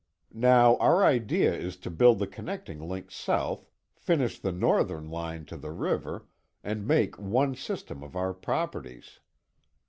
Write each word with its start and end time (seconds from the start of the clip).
Now 0.33 0.77
our 0.77 1.03
idea 1.05 1.53
is 1.53 1.77
to 1.77 1.91
build 1.91 2.17
the 2.17 2.25
connecting 2.25 2.79
link 2.79 3.11
south, 3.11 3.69
finish 3.93 4.39
the 4.39 4.51
Northern 4.51 5.11
line 5.11 5.45
to 5.45 5.57
the 5.57 5.69
river, 5.69 6.25
and 6.63 6.87
make 6.87 7.19
one 7.19 7.53
system 7.53 8.01
of 8.01 8.15
our 8.15 8.33
properties. 8.33 9.19